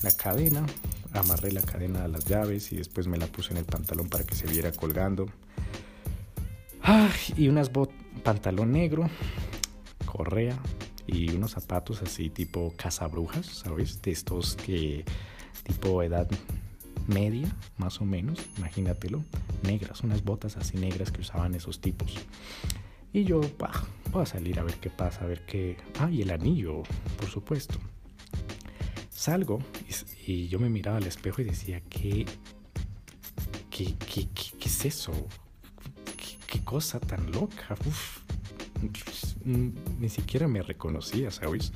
[0.02, 0.64] la cadena,
[1.12, 4.24] amarré la cadena a las llaves y después me la puse en el pantalón para
[4.24, 5.26] que se viera colgando.
[7.36, 9.08] y unas botas, pantalón negro,
[10.06, 10.58] correa
[11.06, 14.00] y unos zapatos así tipo cazabrujas, ¿sabes?
[14.00, 15.04] De estos que
[15.64, 16.28] tipo edad
[17.08, 19.22] media, más o menos, imagínatelo,
[19.62, 22.14] negras, unas botas así negras que usaban esos tipos.
[23.12, 25.76] Y yo, bah, voy a salir a ver qué pasa, a ver qué...
[25.98, 26.82] Ah, y el anillo,
[27.18, 27.78] por supuesto.
[29.10, 29.60] Salgo
[30.26, 32.26] y, yo me miraba al espejo y decía, ¿qué,
[33.70, 35.12] qué, qué, qué es eso?
[36.46, 37.76] qué cosa tan loca.
[39.44, 41.72] ni siquiera me reconocía, ¿sabes?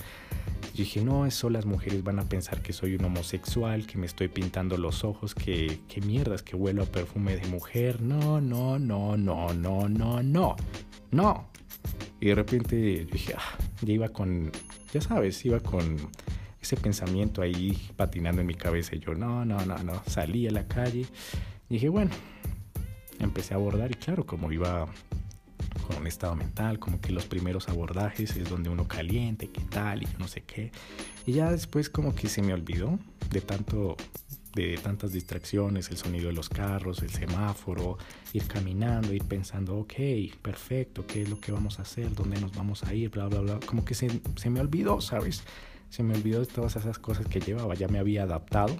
[0.81, 4.29] Dije, no, eso las mujeres van a pensar que soy un homosexual, que me estoy
[4.29, 8.01] pintando los ojos, que, que mierdas, que huelo a perfume de mujer.
[8.01, 10.57] No, no, no, no, no, no, no,
[11.11, 11.49] no.
[12.19, 14.51] Y de repente dije, ah, ya iba con,
[14.91, 15.99] ya sabes, iba con
[16.63, 18.97] ese pensamiento ahí patinando en mi cabeza.
[18.97, 20.03] Y yo, no, no, no, no.
[20.07, 21.05] Salí a la calle
[21.69, 22.13] y dije, bueno,
[23.19, 24.87] empecé a abordar y claro, como iba
[25.91, 30.03] con un estado mental, como que los primeros abordajes es donde uno caliente, qué tal
[30.03, 30.71] y no sé qué.
[31.27, 32.99] Y ya después como que se me olvidó
[33.31, 33.97] de tanto
[34.55, 37.99] de tantas distracciones, el sonido de los carros, el semáforo,
[38.33, 39.95] ir caminando, ir pensando, ok,
[40.43, 42.13] perfecto, ¿qué es lo que vamos a hacer?
[42.15, 43.11] ¿Dónde nos vamos a ir?
[43.11, 43.61] Bla, bla, bla.
[43.65, 45.45] Como que se, se me olvidó, ¿sabes?
[45.89, 48.77] Se me olvidó de todas esas cosas que llevaba, ya me había adaptado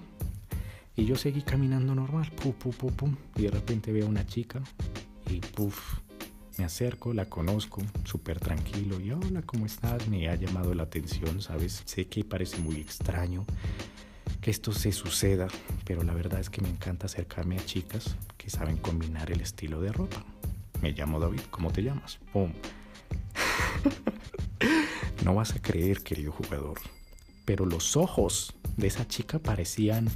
[0.95, 3.15] y yo seguí caminando normal, pum, pum, pum, pum.
[3.35, 4.61] Y de repente veo una chica
[5.29, 5.99] y puff,
[6.61, 8.99] Me acerco, la conozco, súper tranquilo.
[8.99, 10.07] Y hola, ¿cómo estás?
[10.07, 11.81] Me ha llamado la atención, ¿sabes?
[11.85, 13.47] Sé que parece muy extraño
[14.41, 15.47] que esto se suceda,
[15.85, 19.81] pero la verdad es que me encanta acercarme a chicas que saben combinar el estilo
[19.81, 20.23] de ropa.
[20.83, 22.19] Me llamo David, ¿cómo te llamas?
[22.31, 22.53] ¡Pum!
[25.25, 26.79] no vas a creer, querido jugador,
[27.43, 30.07] pero los ojos de esa chica parecían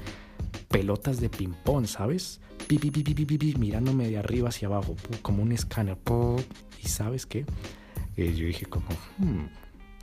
[0.69, 2.39] pelotas de ping-pong, ¿sabes?
[2.67, 5.97] Pi, pi, pi, mirándome de arriba hacia abajo, como un escáner.
[6.83, 7.45] Y sabes qué?
[8.17, 8.87] Eh, yo dije como,
[9.19, 9.45] hmm,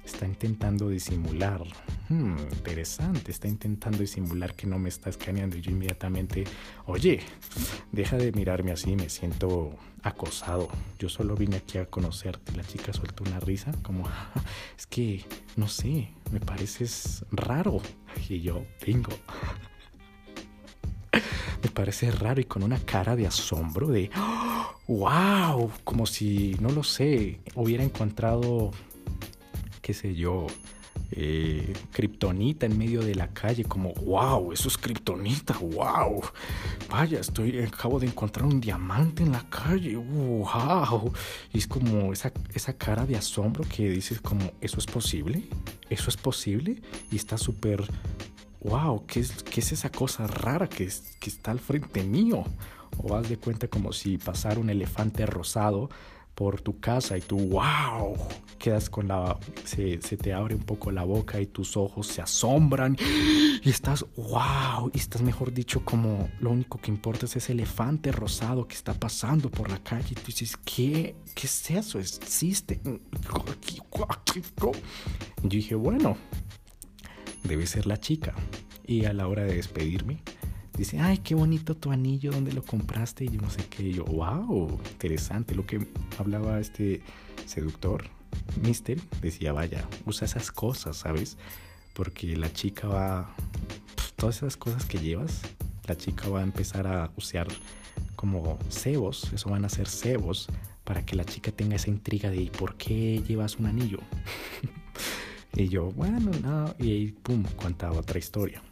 [0.05, 1.63] está intentando disimular.
[2.09, 5.57] Hmm, interesante, está intentando disimular que no me está escaneando.
[5.57, 6.45] Y yo inmediatamente,
[6.87, 7.21] oye,
[7.91, 10.69] deja de mirarme así, me siento acosado.
[11.01, 12.53] Yo solo vine aquí a conocerte.
[12.53, 14.05] La chica soltó una risa, como,
[14.79, 15.25] es que,
[15.57, 17.81] no sé, me pareces raro.
[18.29, 19.11] Y yo, bingo.
[21.63, 24.11] Me parece raro y con una cara de asombro de,
[24.89, 28.71] wow, como si, no lo sé, hubiera encontrado
[29.83, 30.47] qué sé yo,
[31.11, 36.23] eh, kriptonita en medio de la calle, como, wow, eso es kriptonita, wow,
[36.89, 41.13] vaya, estoy, acabo de encontrar un diamante en la calle, wow,
[41.53, 45.43] y es como esa, esa cara de asombro que dices como, ¿eso es posible?
[45.91, 46.81] ¿Eso es posible?
[47.11, 47.85] Y está súper,
[48.63, 52.45] wow, ¿qué es, ¿qué es esa cosa rara que, está al frente mío?
[52.99, 55.89] O haz de cuenta como si pasara un elefante rosado
[56.35, 58.17] por tu casa y tú, wow,
[58.59, 62.97] quedas con la, se, te abre un poco la boca y tus ojos se asombran
[63.63, 68.13] y estás, wow, y estás mejor dicho como lo único que importa es ese elefante
[68.13, 71.99] rosado que está pasando por la calle y tú dices, ¿qué, qué es eso?
[71.99, 72.81] ¿Existe?
[75.43, 76.17] Yo dije, bueno,
[77.45, 78.35] debe ser la chica.
[78.87, 80.23] Y a la hora de despedirme,
[80.77, 83.25] dice, ay, qué bonito tu anillo, ¿dónde lo compraste?
[83.25, 85.55] Y yo no sé qué, y yo, wow, interesante.
[85.55, 85.87] Lo que
[86.19, 87.03] hablaba este
[87.47, 88.05] seductor,
[88.63, 91.37] Mister, decía, vaya, usa esas cosas, ¿sabes?
[91.95, 93.35] Porque la chica va,
[94.17, 95.43] todas esas cosas que llevas,
[95.87, 97.49] la chica va a empezar a usar
[98.17, 100.49] como cebos, eso van a ser cebos,
[100.85, 103.99] para que la chica tenga esa intriga de, ¿por qué llevas un anillo?
[105.55, 108.63] y yo, bueno, no, y ahí, pum, contaba otra historia.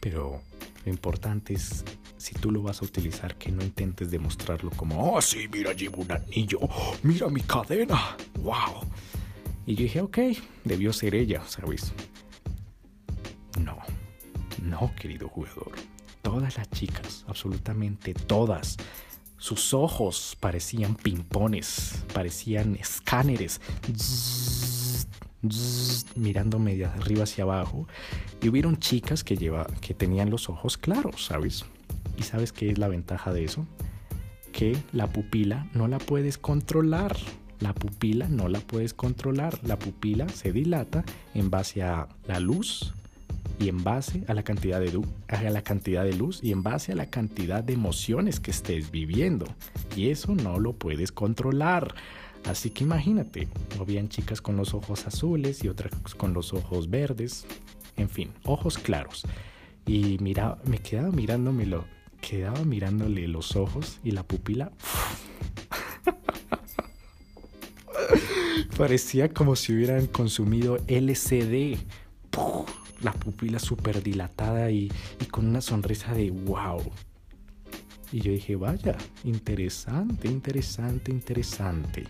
[0.00, 0.40] Pero
[0.84, 1.84] lo importante es,
[2.16, 6.02] si tú lo vas a utilizar, que no intentes demostrarlo como, oh, sí, mira, llevo
[6.02, 6.60] un anillo,
[7.02, 8.80] mira mi cadena, wow.
[9.66, 10.18] Y yo dije, ok,
[10.64, 11.92] debió ser ella, ¿sabes?
[13.62, 13.78] No,
[14.62, 15.72] no, querido jugador.
[16.22, 18.76] Todas las chicas, absolutamente todas,
[19.36, 23.60] sus ojos parecían pimpones, parecían escáneres
[26.16, 27.88] mirándome de arriba hacia abajo
[28.42, 31.64] y hubieron chicas que, lleva, que tenían los ojos claros, ¿sabes?
[32.18, 33.66] ¿Y sabes qué es la ventaja de eso?
[34.52, 37.16] Que la pupila no la puedes controlar.
[37.60, 39.58] La pupila no la puedes controlar.
[39.62, 42.92] La pupila se dilata en base a la luz
[43.58, 46.92] y en base a la cantidad de, a la cantidad de luz y en base
[46.92, 49.46] a la cantidad de emociones que estés viviendo.
[49.94, 51.94] Y eso no lo puedes controlar.
[52.44, 53.48] Así que imagínate,
[53.78, 57.46] habían chicas con los ojos azules y otras con los ojos verdes,
[57.96, 59.24] en fin, ojos claros.
[59.86, 61.84] Y mira, me quedaba mirándome lo,
[62.20, 64.72] quedaba mirándole los ojos y la pupila.
[68.76, 71.78] Parecía como si hubieran consumido LCD.
[73.02, 74.90] La pupila súper dilatada y
[75.30, 76.82] con una sonrisa de wow.
[78.12, 82.04] Y yo dije, vaya, interesante, interesante, interesante.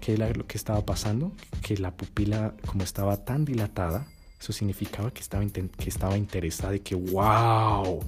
[0.00, 1.32] ¿Qué era lo que estaba pasando?
[1.62, 4.06] Que la pupila, como estaba tan dilatada,
[4.40, 8.00] eso significaba que estaba, que estaba interesada y que, wow,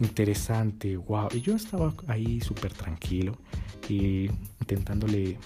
[0.00, 1.28] interesante, wow.
[1.32, 3.38] Y yo estaba ahí súper tranquilo
[3.88, 4.28] y
[4.60, 5.38] intentándole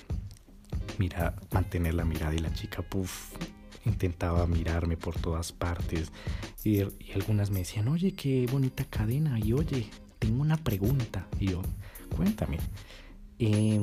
[0.98, 3.34] mirar, mantener la mirada y la chica, puff,
[3.84, 6.10] intentaba mirarme por todas partes
[6.64, 6.80] y,
[7.14, 9.88] algunas me decían, oye, qué bonita cadena y oye,
[10.24, 11.26] tengo una pregunta.
[11.38, 11.60] Y yo,
[12.16, 12.58] cuéntame.
[13.38, 13.78] Eh,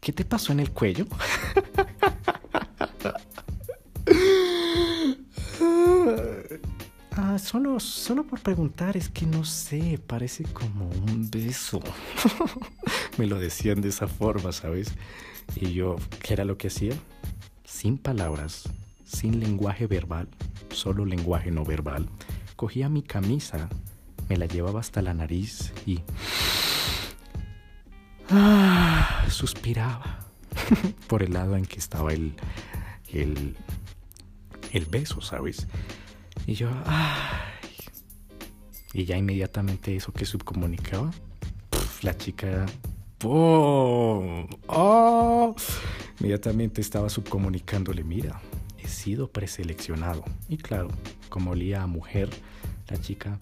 [0.00, 1.06] ¿Qué te pasó en el cuello?
[7.18, 11.80] Ah, solo, solo por preguntar, es que no sé, parece como un beso.
[13.18, 14.92] Me lo decían de esa forma, ¿sabes?
[15.54, 16.92] Y yo, ¿qué era lo que hacía?
[17.64, 18.68] Sin palabras,
[19.04, 20.28] sin lenguaje verbal,
[20.70, 22.06] solo lenguaje no verbal.
[22.54, 23.70] Cogía mi camisa,
[24.28, 26.00] me la llevaba hasta la nariz y
[28.30, 30.20] ah, suspiraba
[31.08, 32.34] por el lado en que estaba el,
[33.12, 33.56] el,
[34.72, 35.66] el beso, ¿sabes?
[36.46, 36.70] Y yo.
[38.92, 41.10] Y ya inmediatamente eso que subcomunicaba,
[42.02, 42.66] la chica
[43.18, 44.46] ¡Pum!
[44.66, 45.56] ¡Oh!
[46.20, 48.42] Inmediatamente estaba subcomunicándole, mira,
[48.78, 50.22] he sido preseleccionado.
[50.50, 50.88] Y claro,
[51.30, 52.28] como olía a mujer,
[52.88, 53.38] la chica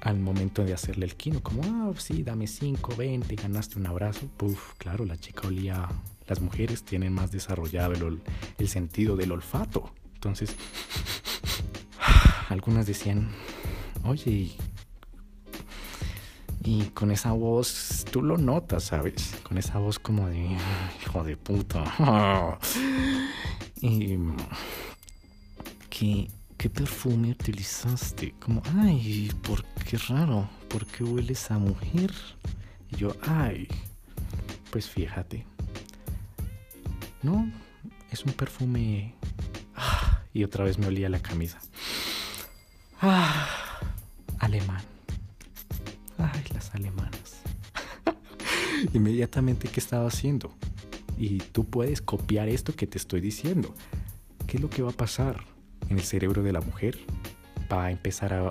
[0.00, 4.26] al momento de hacerle el quino, como, ah, sí, dame 5, 20, ganaste un abrazo.
[4.36, 5.88] Puf, claro, la chica olía,
[6.26, 8.22] las mujeres tienen más desarrollado el,
[8.58, 9.92] el sentido del olfato.
[10.14, 10.56] Entonces,
[12.48, 13.30] algunas decían,
[14.04, 14.56] oye,
[16.64, 19.34] y con esa voz, tú lo notas, ¿sabes?
[19.42, 20.56] Con esa voz como de,
[21.02, 21.82] hijo de puta.
[23.80, 24.18] y,
[25.88, 28.34] ¿qué, ¿Qué perfume utilizaste?
[28.40, 30.50] Como, ay, ¿por qué raro?
[30.68, 32.12] ¿Por qué hueles a mujer?
[32.90, 33.68] Y yo, ay,
[34.72, 35.46] pues fíjate.
[37.22, 37.48] No,
[38.10, 39.14] es un perfume...
[39.76, 41.60] Ah, y otra vez me olía la camisa.
[43.00, 43.78] Ah,
[44.40, 44.82] alemán.
[46.18, 47.40] Ay, las alemanas.
[48.92, 50.52] Inmediatamente, ¿qué estaba haciendo?
[51.16, 53.76] Y tú puedes copiar esto que te estoy diciendo.
[54.48, 55.57] ¿Qué es lo que va a pasar
[55.88, 56.98] en el cerebro de la mujer?
[57.72, 58.48] Va a empezar a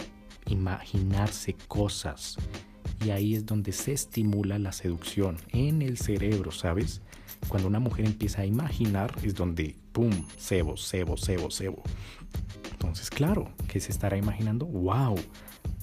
[0.47, 2.37] imaginarse cosas.
[3.05, 7.01] Y ahí es donde se estimula la seducción en el cerebro, ¿sabes?
[7.47, 11.83] Cuando una mujer empieza a imaginar es donde, ¡pum!, cebo, cebo, cebo, cebo.
[12.71, 14.65] Entonces, claro, ¿qué se estará imaginando?
[14.65, 15.15] ¡Wow!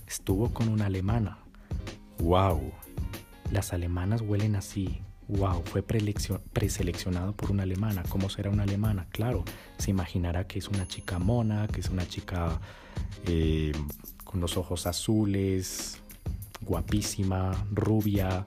[0.07, 1.39] Estuvo con una alemana.
[2.19, 2.73] ¡Wow!
[3.51, 5.01] Las alemanas huelen así.
[5.29, 5.63] ¡Wow!
[5.65, 8.03] Fue preseleccionado por una alemana.
[8.09, 9.07] ¿Cómo será una alemana?
[9.11, 9.45] Claro,
[9.79, 12.61] se imaginará que es una chica mona, que es una chica
[13.27, 13.73] eh,
[14.25, 15.99] con los ojos azules,
[16.61, 18.45] guapísima, rubia,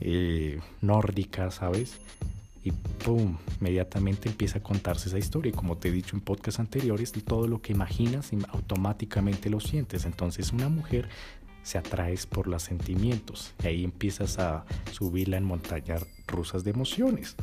[0.00, 1.98] eh, nórdica, ¿sabes?
[2.64, 3.36] y ¡pum!
[3.60, 5.50] Inmediatamente empieza a contarse esa historia.
[5.50, 10.06] Y como te he dicho en podcasts anteriores, todo lo que imaginas automáticamente lo sientes.
[10.06, 11.08] Entonces una mujer
[11.64, 17.34] se atraes por los sentimientos y ahí empiezas a subirla en montañas rusas de emociones.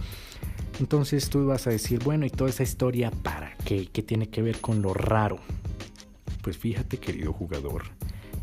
[0.79, 3.87] Entonces tú vas a decir, bueno, ¿y toda esa historia para qué?
[3.87, 5.39] ¿Qué tiene que ver con lo raro?
[6.41, 7.83] Pues fíjate, querido jugador,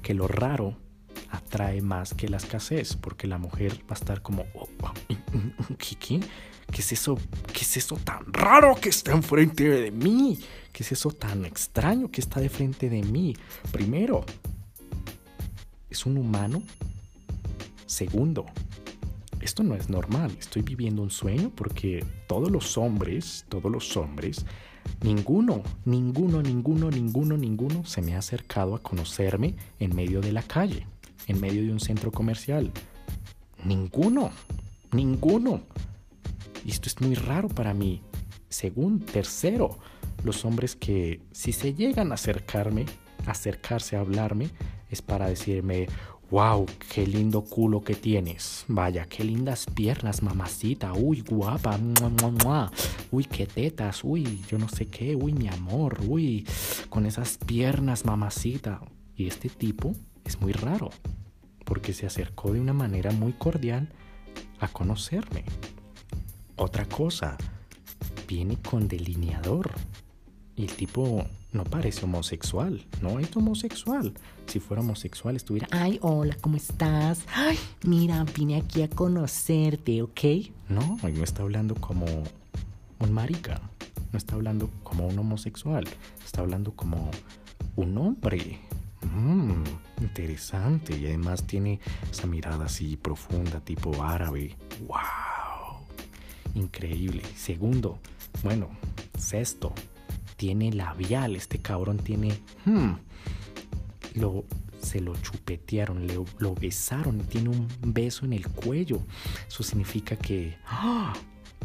[0.02, 0.76] que lo raro
[1.30, 4.92] atrae más que la escasez, porque la mujer va a estar como, oh, oh,
[5.78, 6.20] ¿qué,
[6.70, 7.18] ¿Qué es eso?
[7.52, 10.38] ¿Qué es eso tan raro que está enfrente de mí?
[10.72, 13.36] ¿Qué es eso tan extraño que está de frente de mí?
[13.72, 14.24] Primero,
[15.90, 16.62] ¿es un humano?
[17.86, 18.46] Segundo,
[19.40, 20.30] esto no es normal.
[20.38, 24.44] Estoy viviendo un sueño porque todos los hombres, todos los hombres,
[25.02, 30.42] ninguno, ninguno, ninguno, ninguno, ninguno se me ha acercado a conocerme en medio de la
[30.42, 30.86] calle,
[31.26, 32.70] en medio de un centro comercial.
[33.64, 34.30] Ninguno,
[34.92, 35.62] ninguno.
[36.64, 38.02] Y esto es muy raro para mí.
[38.48, 39.78] Según tercero,
[40.24, 42.86] los hombres que si se llegan a acercarme,
[43.26, 44.50] acercarse a hablarme,
[44.90, 45.86] es para decirme,
[46.30, 48.64] wow, qué lindo culo que tienes.
[48.68, 50.92] Vaya, qué lindas piernas, mamacita.
[50.92, 51.78] Uy, guapa.
[53.10, 54.04] Uy, qué tetas.
[54.04, 55.16] Uy, yo no sé qué.
[55.16, 55.98] Uy, mi amor.
[56.06, 56.46] Uy,
[56.88, 58.80] con esas piernas, mamacita.
[59.16, 60.90] Y este tipo es muy raro,
[61.64, 63.88] porque se acercó de una manera muy cordial
[64.60, 65.44] a conocerme.
[66.56, 67.36] Otra cosa,
[68.26, 69.70] viene con delineador.
[70.54, 74.12] Y el tipo no parece homosexual, no es homosexual.
[74.46, 77.24] Si fuera homosexual estuviera, ay, hola, ¿cómo estás?
[77.34, 80.20] Ay, mira, vine aquí a conocerte, ¿ok?
[80.68, 82.06] No, no está hablando como
[82.98, 83.60] un marica,
[84.12, 85.84] no está hablando como un homosexual,
[86.24, 87.10] está hablando como
[87.76, 88.60] un hombre.
[89.14, 89.62] Mmm,
[90.00, 91.80] interesante y además tiene
[92.10, 94.56] esa mirada así profunda, tipo árabe.
[94.86, 95.28] ¡Wow!
[96.54, 97.22] increíble.
[97.36, 97.98] Segundo,
[98.42, 98.68] bueno,
[99.16, 99.72] sexto,
[100.38, 101.36] tiene labial.
[101.36, 102.40] Este cabrón tiene.
[102.64, 102.92] Hmm,
[104.14, 104.46] lo,
[104.80, 109.02] se lo chupetearon, le, lo besaron, tiene un beso en el cuello.
[109.46, 110.56] Eso significa que.
[110.66, 111.12] ¡ah!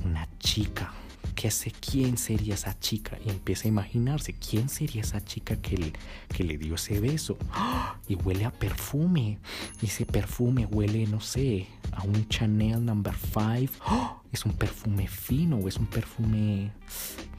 [0.03, 0.91] Una chica
[1.35, 3.17] ¿qué sé quién sería esa chica?
[3.25, 5.93] Y empieza a imaginarse quién sería esa chica que le,
[6.29, 7.37] que le dio ese beso.
[7.51, 7.97] ¡Ah!
[8.07, 9.39] Y huele a perfume.
[9.81, 13.73] Y ese perfume huele, no sé, a un Chanel number 5.
[13.85, 14.21] ¡Ah!
[14.31, 16.71] Es un perfume fino o es un perfume...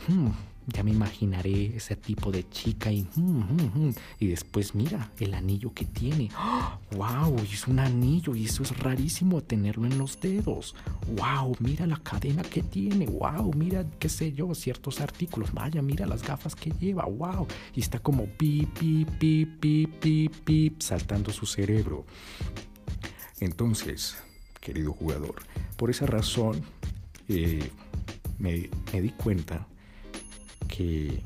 [0.07, 0.29] Hmm,
[0.67, 3.95] ya me imaginaré ese tipo de chica y, mm, mm, mm.
[4.21, 6.31] y después mira el anillo que tiene.
[6.93, 7.37] ¡Wow!
[7.41, 10.75] Es un anillo y eso es rarísimo tenerlo en los dedos.
[11.17, 11.57] ¡Wow!
[11.61, 13.07] Mira la cadena que tiene.
[13.07, 13.53] ¡Wow!
[13.55, 15.53] Mira, qué sé yo, ciertos artículos.
[15.53, 17.05] Vaya, mira las gafas que lleva.
[17.05, 17.47] ¡Wow!
[17.75, 22.07] Y está como pip, pip, pip, pip, pip, pip, saltando su cerebro.
[23.41, 24.17] Entonces,
[24.61, 25.35] querido jugador,
[25.77, 26.63] por esa razón
[27.29, 27.71] eh,
[28.39, 29.67] me, me di cuenta
[30.77, 31.21] que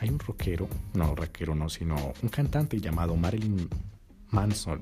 [0.00, 3.68] hay un rockero, no rockero no, sino un cantante llamado Marilyn
[4.30, 4.80] Manson,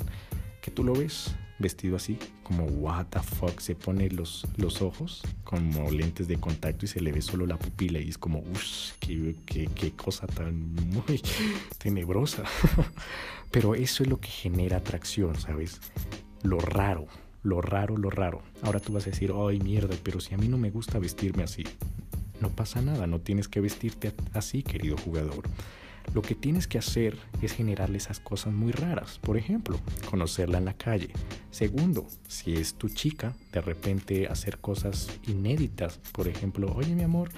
[0.62, 5.22] que tú lo ves vestido así, como what the fuck, se pone los, los ojos
[5.42, 8.92] como lentes de contacto y se le ve solo la pupila y es como, uff,
[9.00, 11.20] qué, qué, cosa tan muy
[11.78, 12.44] tenebrosa.
[13.50, 15.80] Pero eso es lo que genera atracción, ¿sabes?
[16.42, 17.08] Lo raro,
[17.42, 18.42] lo raro, lo raro.
[18.62, 21.42] Ahora tú vas a decir, ay mierda, pero si a mí no me gusta vestirme
[21.42, 21.64] así,
[22.40, 25.48] no pasa nada, no tienes que vestirte así, querido jugador.
[26.14, 29.18] Lo que tienes que hacer es generarle esas cosas muy raras.
[29.18, 29.78] Por ejemplo,
[30.08, 31.10] conocerla en la calle.
[31.50, 36.00] Segundo, si es tu chica, de repente hacer cosas inéditas.
[36.12, 37.30] Por ejemplo, oye mi amor,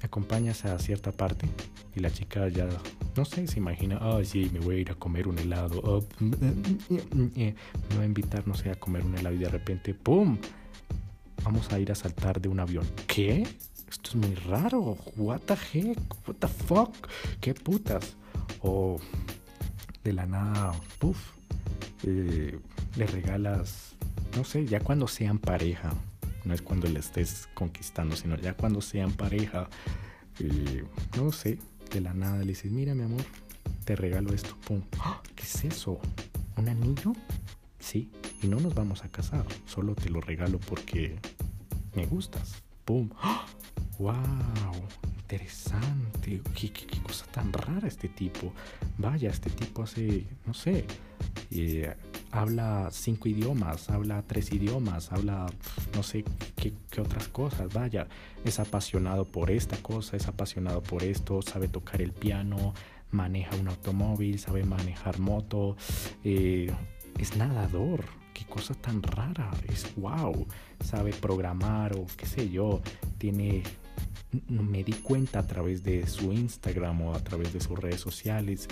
[0.00, 1.46] ¿me acompañas a cierta parte?
[1.94, 2.68] Y la chica ya,
[3.16, 5.80] no sé, se imagina, ay, sí, me voy a ir a comer un helado.
[5.84, 7.54] Oh, me
[7.94, 10.38] voy a invitar, no sé, a comer un helado y de repente, ¡pum!
[11.44, 12.86] Vamos a ir a saltar de un avión.
[13.06, 13.46] ¿Qué?
[13.94, 17.08] Esto es muy raro, what the heck, what the fuck,
[17.40, 18.16] qué putas.
[18.60, 18.98] O
[20.02, 21.16] de la nada, puff,
[22.02, 22.58] eh,
[22.96, 23.94] le regalas,
[24.36, 25.92] no sé, ya cuando sean pareja,
[26.44, 29.68] no es cuando le estés conquistando, sino ya cuando sean pareja,
[31.16, 31.58] no sé,
[31.92, 33.22] de la nada le dices, mira mi amor,
[33.84, 35.22] te regalo esto, pum, ¡Ah!
[35.36, 36.00] ¿qué es eso?
[36.56, 37.12] ¿Un anillo?
[37.78, 38.10] Sí,
[38.42, 41.16] y no nos vamos a casar, solo te lo regalo porque
[41.94, 43.46] me gustas, pum, ¡Ah!
[43.98, 44.14] ¡Wow!
[45.18, 46.40] Interesante.
[46.54, 46.70] ¿Qué,
[47.02, 48.52] cosa tan rara este tipo.
[48.98, 50.84] Vaya, este tipo hace, no sé,
[51.50, 51.94] eh,
[52.30, 55.46] habla cinco idiomas, habla tres idiomas, habla
[55.94, 56.24] no sé
[56.56, 57.72] qué, qué, otras cosas.
[57.72, 58.06] Vaya,
[58.44, 62.74] es apasionado por esta cosa, es apasionado por esto, sabe tocar el piano,
[63.10, 65.76] maneja un automóvil, sabe manejar moto,
[66.24, 66.72] eh,
[67.18, 68.04] es nadador.
[68.34, 70.46] Qué cosa tan rara, es wow,
[70.80, 72.82] sabe programar o qué sé yo,
[73.16, 73.62] tiene
[74.48, 78.68] me di cuenta a través de su Instagram o a través de sus redes sociales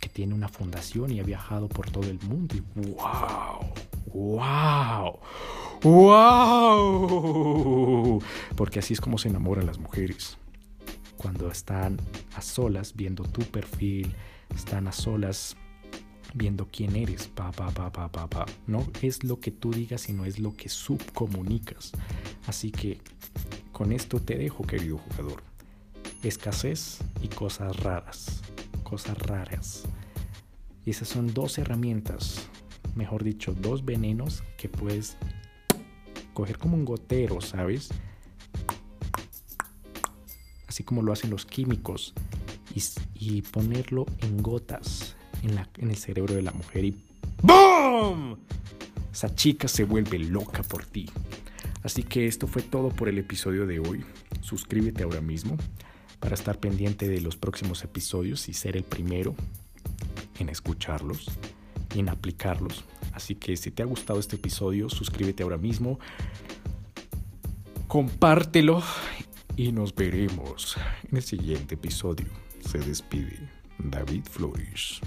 [0.00, 2.54] que tiene una fundación y ha viajado por todo el mundo.
[2.56, 2.60] Y
[2.90, 3.72] wow,
[4.12, 5.18] wow,
[5.82, 8.22] wow.
[8.56, 10.38] Porque así es como se enamoran las mujeres.
[11.16, 11.98] Cuando están
[12.34, 14.14] a solas viendo tu perfil,
[14.54, 15.56] están a solas
[16.34, 18.46] viendo quién eres, pa, pa, pa, pa, pa, pa.
[18.66, 21.92] No es lo que tú digas, sino es lo que subcomunicas.
[22.46, 23.00] Así que
[23.74, 25.42] con esto te dejo, querido jugador.
[26.22, 28.40] Escasez y cosas raras.
[28.84, 29.82] Cosas raras.
[30.86, 32.48] Y esas son dos herramientas,
[32.94, 35.16] mejor dicho, dos venenos que puedes
[36.34, 37.90] coger como un gotero, ¿sabes?
[40.68, 42.14] Así como lo hacen los químicos.
[43.16, 47.04] Y, ponerlo en gotas en, en el cerebro de la mujer y
[47.40, 48.36] ¡BOOM!
[49.12, 51.08] Esa chica se vuelve loca por ti.
[51.84, 54.04] Así que esto fue todo por el episodio de hoy.
[54.40, 55.56] Suscríbete ahora mismo
[56.18, 59.36] para estar pendiente de los próximos episodios y ser el primero
[60.38, 61.30] en escucharlos
[61.94, 62.84] y en aplicarlos.
[63.12, 66.00] Así que si te ha gustado este episodio, suscríbete ahora mismo,
[67.86, 68.82] compártelo
[69.54, 70.76] y nos veremos
[71.10, 72.26] en el siguiente episodio.
[72.66, 75.00] Se despide David Flores.